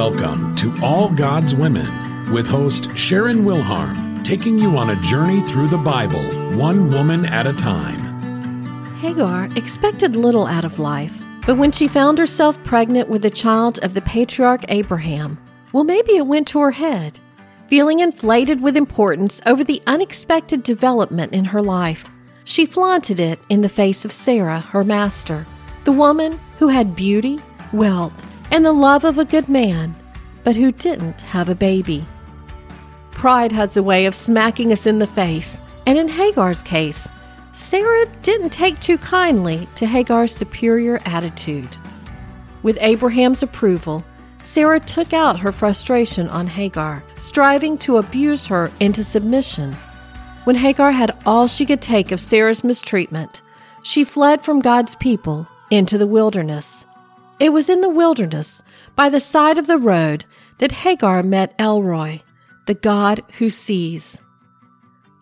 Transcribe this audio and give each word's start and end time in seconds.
Welcome 0.00 0.56
to 0.56 0.74
All 0.82 1.10
God's 1.10 1.54
Women 1.54 2.32
with 2.32 2.46
host 2.46 2.96
Sharon 2.96 3.44
Wilharm, 3.44 4.24
taking 4.24 4.58
you 4.58 4.78
on 4.78 4.88
a 4.88 5.02
journey 5.02 5.46
through 5.46 5.68
the 5.68 5.76
Bible, 5.76 6.22
one 6.56 6.90
woman 6.90 7.26
at 7.26 7.46
a 7.46 7.52
time. 7.52 8.94
Hagar 8.96 9.50
expected 9.56 10.16
little 10.16 10.46
out 10.46 10.64
of 10.64 10.78
life, 10.78 11.12
but 11.44 11.58
when 11.58 11.70
she 11.70 11.86
found 11.86 12.16
herself 12.16 12.64
pregnant 12.64 13.10
with 13.10 13.20
the 13.20 13.28
child 13.28 13.78
of 13.80 13.92
the 13.92 14.00
patriarch 14.00 14.64
Abraham, 14.70 15.38
well, 15.74 15.84
maybe 15.84 16.16
it 16.16 16.26
went 16.26 16.48
to 16.48 16.60
her 16.60 16.70
head. 16.70 17.20
Feeling 17.68 18.00
inflated 18.00 18.62
with 18.62 18.78
importance 18.78 19.42
over 19.44 19.62
the 19.62 19.82
unexpected 19.86 20.62
development 20.62 21.34
in 21.34 21.44
her 21.44 21.60
life, 21.60 22.08
she 22.44 22.64
flaunted 22.64 23.20
it 23.20 23.38
in 23.50 23.60
the 23.60 23.68
face 23.68 24.06
of 24.06 24.12
Sarah, 24.12 24.60
her 24.60 24.82
master, 24.82 25.44
the 25.84 25.92
woman 25.92 26.40
who 26.58 26.68
had 26.68 26.96
beauty, 26.96 27.38
wealth, 27.74 28.29
and 28.50 28.64
the 28.64 28.72
love 28.72 29.04
of 29.04 29.18
a 29.18 29.24
good 29.24 29.48
man, 29.48 29.94
but 30.44 30.56
who 30.56 30.72
didn't 30.72 31.20
have 31.20 31.48
a 31.48 31.54
baby. 31.54 32.06
Pride 33.10 33.52
has 33.52 33.76
a 33.76 33.82
way 33.82 34.06
of 34.06 34.14
smacking 34.14 34.72
us 34.72 34.86
in 34.86 34.98
the 34.98 35.06
face, 35.06 35.62
and 35.86 35.98
in 35.98 36.08
Hagar's 36.08 36.62
case, 36.62 37.12
Sarah 37.52 38.06
didn't 38.22 38.50
take 38.50 38.78
too 38.80 38.98
kindly 38.98 39.68
to 39.74 39.86
Hagar's 39.86 40.34
superior 40.34 41.00
attitude. 41.04 41.76
With 42.62 42.78
Abraham's 42.80 43.42
approval, 43.42 44.04
Sarah 44.42 44.80
took 44.80 45.12
out 45.12 45.40
her 45.40 45.52
frustration 45.52 46.28
on 46.28 46.46
Hagar, 46.46 47.02
striving 47.20 47.76
to 47.78 47.98
abuse 47.98 48.46
her 48.46 48.70
into 48.80 49.04
submission. 49.04 49.72
When 50.44 50.56
Hagar 50.56 50.92
had 50.92 51.16
all 51.26 51.46
she 51.46 51.66
could 51.66 51.82
take 51.82 52.12
of 52.12 52.20
Sarah's 52.20 52.64
mistreatment, 52.64 53.42
she 53.82 54.04
fled 54.04 54.42
from 54.42 54.60
God's 54.60 54.94
people 54.94 55.46
into 55.70 55.98
the 55.98 56.06
wilderness. 56.06 56.86
It 57.40 57.54
was 57.54 57.70
in 57.70 57.80
the 57.80 57.88
wilderness, 57.88 58.62
by 58.96 59.08
the 59.08 59.18
side 59.18 59.56
of 59.56 59.66
the 59.66 59.78
road, 59.78 60.26
that 60.58 60.70
Hagar 60.70 61.22
met 61.22 61.54
El 61.58 61.82
Roi, 61.82 62.20
the 62.66 62.74
God 62.74 63.22
who 63.38 63.48
sees. 63.48 64.20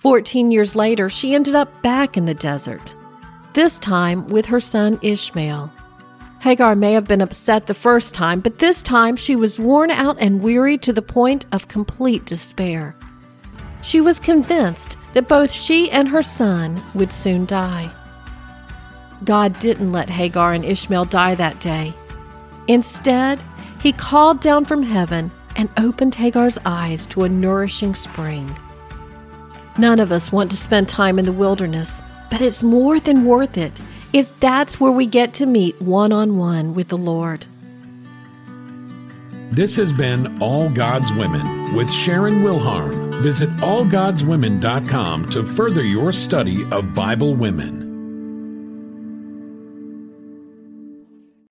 Fourteen 0.00 0.50
years 0.50 0.74
later, 0.74 1.08
she 1.08 1.36
ended 1.36 1.54
up 1.54 1.80
back 1.80 2.16
in 2.16 2.24
the 2.24 2.34
desert, 2.34 2.96
this 3.54 3.78
time 3.78 4.26
with 4.26 4.46
her 4.46 4.58
son 4.58 4.98
Ishmael. 5.00 5.72
Hagar 6.40 6.74
may 6.74 6.92
have 6.92 7.06
been 7.06 7.20
upset 7.20 7.66
the 7.66 7.74
first 7.74 8.14
time, 8.14 8.40
but 8.40 8.58
this 8.58 8.82
time 8.82 9.14
she 9.14 9.36
was 9.36 9.60
worn 9.60 9.92
out 9.92 10.16
and 10.18 10.42
weary 10.42 10.76
to 10.78 10.92
the 10.92 11.02
point 11.02 11.46
of 11.52 11.68
complete 11.68 12.24
despair. 12.24 12.96
She 13.82 14.00
was 14.00 14.18
convinced 14.18 14.96
that 15.12 15.28
both 15.28 15.52
she 15.52 15.88
and 15.90 16.08
her 16.08 16.22
son 16.24 16.82
would 16.94 17.12
soon 17.12 17.46
die. 17.46 17.90
God 19.24 19.58
didn't 19.60 19.92
let 19.92 20.10
Hagar 20.10 20.52
and 20.52 20.64
Ishmael 20.64 21.04
die 21.06 21.36
that 21.36 21.60
day. 21.60 21.92
Instead, 22.68 23.42
he 23.82 23.92
called 23.92 24.40
down 24.40 24.64
from 24.64 24.82
heaven 24.82 25.30
and 25.56 25.68
opened 25.76 26.14
Hagar's 26.14 26.58
eyes 26.64 27.06
to 27.08 27.24
a 27.24 27.28
nourishing 27.28 27.94
spring. 27.94 28.48
None 29.78 30.00
of 30.00 30.12
us 30.12 30.30
want 30.30 30.50
to 30.50 30.56
spend 30.56 30.88
time 30.88 31.18
in 31.18 31.24
the 31.24 31.32
wilderness, 31.32 32.02
but 32.30 32.40
it's 32.40 32.62
more 32.62 33.00
than 33.00 33.24
worth 33.24 33.58
it 33.58 33.82
if 34.12 34.38
that's 34.40 34.80
where 34.80 34.92
we 34.92 35.06
get 35.06 35.34
to 35.34 35.46
meet 35.46 35.80
one 35.80 36.12
on 36.12 36.36
one 36.36 36.74
with 36.74 36.88
the 36.88 36.98
Lord. 36.98 37.46
This 39.50 39.76
has 39.76 39.92
been 39.92 40.40
All 40.42 40.68
God's 40.68 41.10
Women 41.12 41.74
with 41.74 41.90
Sharon 41.90 42.42
Wilharm. 42.42 43.22
Visit 43.22 43.48
allgodswomen.com 43.56 45.30
to 45.30 45.44
further 45.44 45.82
your 45.82 46.12
study 46.12 46.70
of 46.70 46.94
Bible 46.94 47.34
women. 47.34 47.87